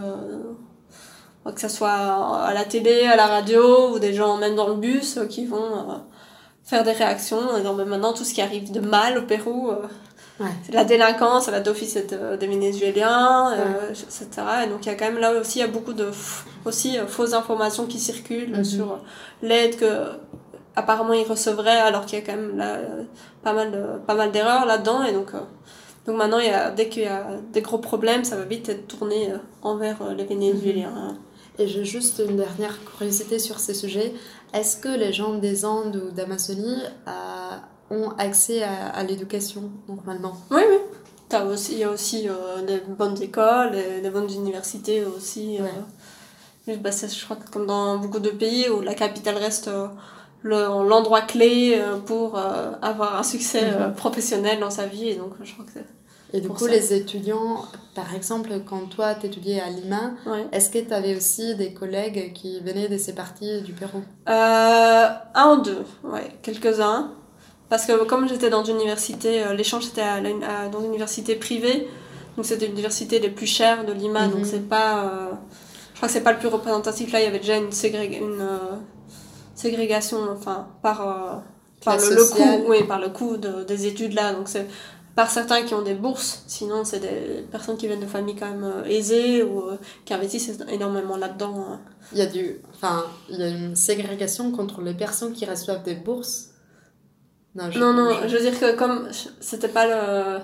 [1.53, 4.75] que ce soit à la télé, à la radio, ou des gens même dans le
[4.75, 6.01] bus qui vont
[6.63, 7.55] faire des réactions.
[7.57, 9.71] Et donc, maintenant, tout ce qui arrive de mal au Pérou,
[10.37, 10.47] Ouais.
[10.65, 14.27] c'est la délinquance, la d'office de- des Vénézuéliens, euh, etc.
[14.65, 16.09] Et donc il y a quand même là aussi il y a beaucoup de
[16.65, 18.63] aussi euh, fausses informations qui circulent Mhm.
[18.65, 18.99] sur
[19.41, 19.85] l'aide que
[20.75, 23.03] apparemment ils recevraient alors qu'il y a quand même là euh,
[23.43, 25.39] pas mal de, pas mal d'erreurs là-dedans et donc euh,
[26.05, 28.67] donc maintenant il y a dès qu'il y a des gros problèmes ça va vite
[28.67, 31.15] être tourné euh, envers euh, les Vénézuéliens.
[31.57, 34.13] Et j'ai juste une dernière curiosité sur ces sujets.
[34.53, 37.51] Est-ce que les gens des Andes ou d'Amazonie euh,
[37.91, 40.35] ont accès à, à l'éducation normalement?
[40.51, 40.77] Oui oui.
[41.29, 45.57] T'as aussi, il y a aussi euh, des bonnes écoles, et des bonnes universités aussi.
[45.59, 45.63] euh.
[46.67, 46.77] Ouais.
[46.77, 49.87] Bah, je crois que comme dans beaucoup de pays où la capitale reste euh,
[50.43, 52.37] le- l'endroit clé pour
[52.81, 55.09] avoir un succès euh, professionnel dans sa vie.
[55.09, 55.79] Et donc, je crois que.
[56.33, 56.71] Et du coup, ça.
[56.71, 60.45] les étudiants, par exemple, quand toi t'étudiais à Lima, Ouais.
[60.51, 64.01] est-ce que tu avais aussi des collègues qui venaient de ces parties du Pérou?
[64.27, 67.11] Euh, un ou deux, ouais, quelques-uns.
[67.69, 70.29] Parce que comme j'étais dans une université, euh, l'échange était à la-
[70.65, 71.87] à- dans une université privée,
[72.35, 74.31] donc c'était l'université les plus chères de Lima, Mhm.
[74.33, 75.05] donc c'est pas...
[75.05, 75.29] euh,
[75.93, 78.17] je crois que c'est pas le plus représentatif, là il y avait déjà une, ségrég-
[78.19, 78.75] une euh,
[79.55, 81.43] ségrégation, enfin, par,
[81.83, 84.67] par le, coût, oui, par le coût de- des études là, donc c'est
[85.15, 88.49] par certains qui ont des bourses, sinon c'est des personnes qui viennent de familles quand
[88.49, 91.55] même euh, aisées ou euh, qui investissent énormément là-dedans.
[91.69, 91.79] hein.
[92.11, 95.83] Il y a du, enfin, il y a une ségrégation contre les personnes qui reçoivent
[95.83, 96.49] des bourses.
[97.55, 99.07] je- Non, non, je- je veux dire que comme
[99.39, 100.39] c'était pas le.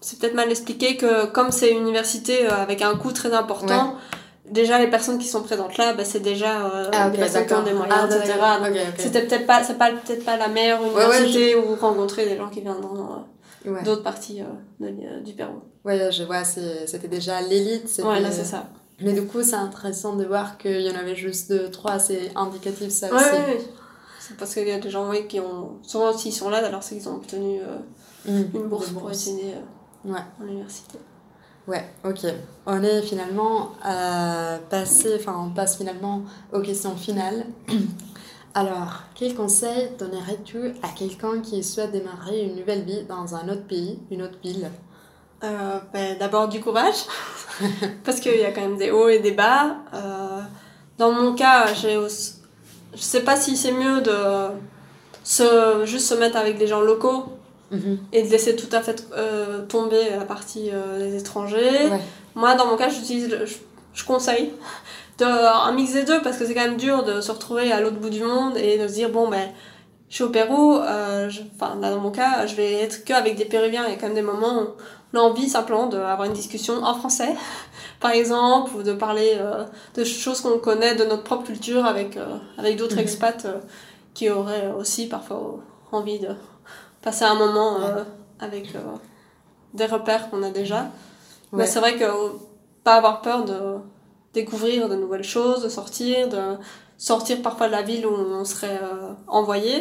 [0.00, 3.96] C'est peut-être mal expliqué que comme c'est une université euh, avec un coût très important,
[4.48, 7.46] déjà les personnes qui sont présentes là, bah, c'est déjà euh, Ah, ok, des personnes
[7.46, 8.38] qui ont des moyens, Ah, etc.
[8.60, 8.94] Ok, ok.
[8.98, 12.48] C'était peut-être pas, c'est pas, peut-être pas la meilleure ouais, université où rencontrer des gens
[12.48, 13.16] qui viendront euh,
[13.66, 14.44] Ouais, d'autres parties euh,
[14.80, 15.60] de l'île- du Pérou.
[15.84, 17.90] ouais je vois, c'était déjà l'élite.
[18.04, 18.66] Ouais, là c'est ça.
[19.02, 22.30] Mais du coup, c'est intéressant de voir qu'il y en avait juste deux, trois, c'est
[22.34, 23.24] indicatif ça Ouais, aussi.
[23.32, 23.60] ouais, ouais.
[24.20, 25.78] C'est parce qu'il y a des gens oui, qui ont.
[25.82, 27.76] Souvent, s'ils sont là, alors c'est qu'ils ont obtenu euh,
[28.28, 30.18] Mmh, une bourse pour étudier euh, Ouais.
[30.18, 30.98] à l'université.
[31.68, 32.26] Ouais, ok.
[32.66, 37.44] On est finalement euh, passé, enfin on passe finalement aux questions finales.
[38.56, 43.66] Alors, quel conseil donnerais-tu à quelqu'un qui souhaite démarrer une nouvelle vie dans un autre
[43.68, 44.70] pays, une autre ville?
[45.44, 47.04] Euh, ben, D'abord du courage,
[48.04, 49.76] parce qu'il y a quand même des hauts et des bas.
[49.92, 50.40] Euh,
[50.96, 52.36] dans mon cas, j'ai aussi...
[52.94, 54.14] je sais pas si c'est mieux de
[55.22, 57.26] se, juste se mettre avec des gens locaux
[58.10, 61.88] et de laisser tout à fait euh, tomber la partie des étrangers.
[61.90, 62.00] Ouais.
[62.34, 63.54] Moi, dans mon cas, j'utilise, je,
[63.92, 64.50] je conseille
[65.24, 67.96] un mix des deux parce que c'est quand même dur de se retrouver à l'autre
[67.96, 69.48] bout du monde et de se dire bon ben
[70.08, 73.12] je suis au Pérou, euh, je- enfin là dans mon cas, je vais être que
[73.12, 73.84] avec des Péruviens.
[73.86, 74.66] Il y a quand même des moments où
[75.14, 77.34] on a envie simplement d'avoir une discussion en français,
[78.00, 82.16] par exemple, ou de parler euh, de choses qu'on connaît de notre propre culture avec,
[82.16, 83.00] euh, avec d'autres Mhm.
[83.00, 83.46] expats
[84.14, 85.56] qui auraient aussi parfois
[85.92, 86.28] envie de
[87.02, 87.78] passer un moment
[88.40, 88.72] avec
[89.74, 90.86] des repères qu'on a déjà.
[91.52, 92.04] Mais c'est vrai que
[92.84, 93.54] pas avoir peur de
[94.40, 96.42] découvrir de nouvelles choses, de sortir, de
[96.98, 99.74] sortir parfois de la ville où on serait euh, envoyé,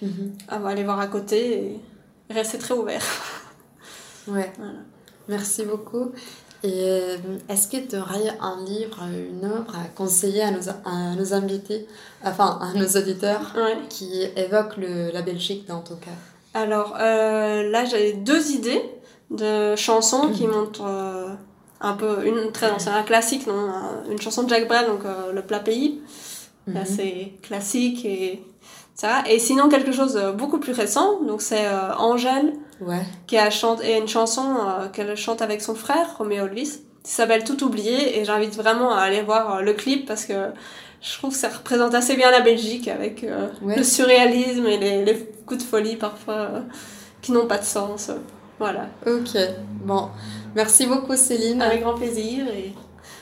[0.00, 0.26] Mhm.
[0.48, 1.40] à aller voir à côté
[2.28, 3.04] et rester très ouvert.
[4.28, 4.52] Ouais.
[4.58, 4.80] Voilà.
[5.28, 6.12] Merci beaucoup.
[6.62, 7.16] Et euh,
[7.48, 8.98] est-ce que tu aurais un livre,
[9.32, 11.86] une œuvre à conseiller à nos, à nos invités,
[12.24, 13.78] enfin à nos auditeurs, Ouais.
[13.88, 16.18] qui évoque le, la Belgique dans ton cas?
[16.54, 18.82] Alors euh, là, j'ai deux idées
[19.30, 21.28] de chansons qui montrent euh,
[21.80, 25.04] un peu une très ancienne, un classique, non, un- une chanson de Jacques Brel, donc
[25.04, 26.00] euh, le plat pays,
[26.66, 26.76] Mhm.
[26.76, 28.42] assez classique et
[28.94, 29.22] ça.
[29.28, 33.02] Et sinon quelque chose de beaucoup plus récent, donc c'est euh, Angèle Ouais.
[33.26, 37.42] qui a chanté une chanson euh, qu'elle chante avec son frère Roméo Elvis qui s'appelle
[37.44, 40.34] Tout oublié et j'invite vraiment à aller voir euh, le clip parce que
[41.00, 43.76] je trouve que ça représente assez bien la Belgique avec euh, Ouais.
[43.76, 45.14] le surréalisme et les, les
[45.46, 46.60] coups de folie parfois euh,
[47.22, 48.10] qui n'ont pas de sens.
[48.58, 49.36] Voilà, Ok.
[49.84, 50.08] Bon.
[50.54, 51.62] Merci beaucoup Céline.
[51.62, 52.74] avec grand plaisir et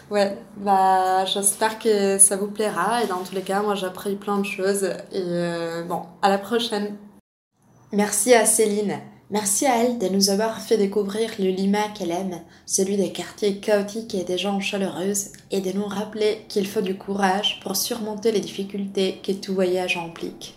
[0.09, 4.15] Ouais, bah j'espère que ça vous plaira et dans tous les cas, moi j'ai appris
[4.15, 6.97] plein de choses et euh, bon, à la prochaine.
[7.93, 9.01] Merci à Céline.
[9.31, 13.57] Merci à elle de nous avoir fait découvrir le Lima qu'elle aime, celui des quartiers
[13.57, 18.31] chaotiques et des gens chaleureuses, et de nous rappeler qu'il faut du courage pour surmonter
[18.31, 20.57] les difficultés que tout voyage implique.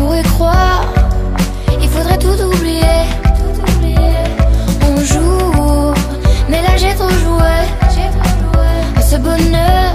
[0.00, 0.82] Pour y croire,
[1.78, 3.04] il faudrait tout oublier.
[4.82, 5.92] On joue,
[6.48, 7.54] mais là j'ai trop joué.
[9.02, 9.94] Ce bonheur,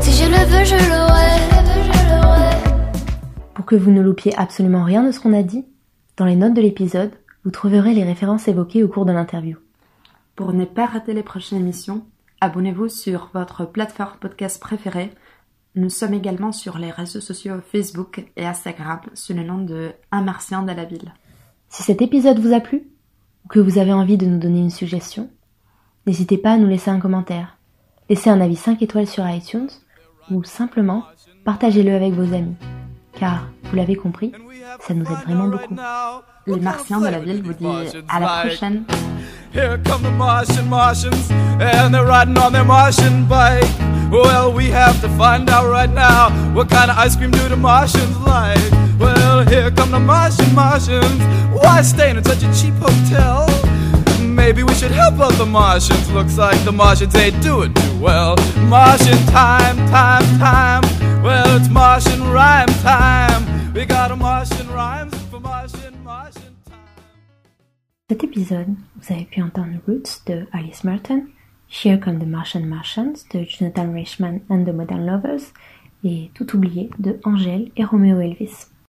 [0.00, 1.36] si je le veux, je l'aurai.
[3.52, 5.66] Pour que vous ne loupiez absolument rien de ce qu'on a dit,
[6.16, 7.12] dans les notes de l'épisode,
[7.44, 9.58] vous trouverez les références évoquées au cours de l'interview.
[10.36, 12.06] Pour ne pas rater les prochaines émissions,
[12.40, 15.12] abonnez-vous sur votre plateforme podcast préférée.
[15.74, 20.20] Nous sommes également sur les réseaux sociaux Facebook et Instagram sous le nom de Un
[20.20, 21.14] Martien de la ville.
[21.70, 22.88] Si cet épisode vous a plu,
[23.44, 25.30] ou que vous avez envie de nous donner une suggestion,
[26.06, 27.56] n'hésitez pas à nous laisser un commentaire,
[28.10, 29.70] laissez un avis 5 étoiles sur iTunes,
[30.30, 31.04] ou simplement
[31.46, 32.56] partagez-le avec vos amis.
[33.14, 34.32] Car, vous l'avez compris,
[34.80, 35.76] ça nous aide vraiment beaucoup.
[36.46, 38.84] Les Martiens de la ville vous disent à la prochaine.
[44.12, 47.56] Well, we have to find out right now what kind of ice cream do the
[47.56, 48.60] Martians like.
[49.00, 51.18] Well, here come the Martian Martians.
[51.50, 53.48] Why staying in such a cheap hotel?
[54.20, 56.10] Maybe we should help out the Martians.
[56.12, 58.36] Looks like the Martians ain't doing too well.
[58.68, 60.82] Martian time, time, time.
[61.22, 63.72] Well, it's Martian rhyme time.
[63.72, 66.78] We got a Martian rhymes for Martian, Martian time.
[68.10, 71.28] Cet épisode, vous avez pu entendre Roots de Alice Merton,
[71.74, 75.54] Here Come the Martian Martians de Jonathan Richman and the Modern Lovers,
[76.04, 78.71] et Tout oublié de Angèle et Romeo Elvis.